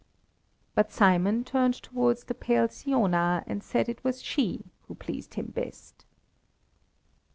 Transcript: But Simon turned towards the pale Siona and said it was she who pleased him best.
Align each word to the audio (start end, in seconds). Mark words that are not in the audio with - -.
But 0.73 0.91
Simon 0.91 1.43
turned 1.43 1.75
towards 1.75 2.23
the 2.23 2.33
pale 2.33 2.67
Siona 2.69 3.43
and 3.45 3.61
said 3.61 3.87
it 3.87 4.03
was 4.03 4.19
she 4.23 4.65
who 4.87 4.95
pleased 4.95 5.35
him 5.35 5.51
best. 5.53 6.05